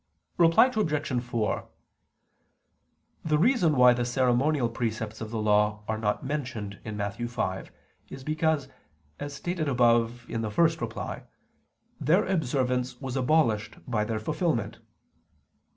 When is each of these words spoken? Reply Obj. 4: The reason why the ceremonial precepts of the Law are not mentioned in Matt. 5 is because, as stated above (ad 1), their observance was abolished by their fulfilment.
Reply 0.39 0.65
Obj. 0.75 1.21
4: 1.23 1.69
The 3.23 3.37
reason 3.37 3.75
why 3.75 3.93
the 3.93 4.03
ceremonial 4.03 4.67
precepts 4.67 5.21
of 5.21 5.29
the 5.29 5.37
Law 5.39 5.83
are 5.87 5.99
not 5.99 6.25
mentioned 6.25 6.79
in 6.83 6.97
Matt. 6.97 7.17
5 7.21 7.71
is 8.09 8.23
because, 8.23 8.67
as 9.19 9.35
stated 9.35 9.67
above 9.69 10.25
(ad 10.27 10.41
1), 10.41 11.23
their 11.99 12.25
observance 12.25 12.99
was 12.99 13.15
abolished 13.15 13.75
by 13.87 14.03
their 14.03 14.19
fulfilment. 14.19 14.79